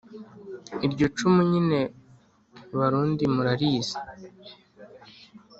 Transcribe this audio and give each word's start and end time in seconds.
iryo 0.85 1.07
cumu 1.17 1.41
nyine 1.51 1.79
barundi 2.77 3.23
murarizi 3.35 3.97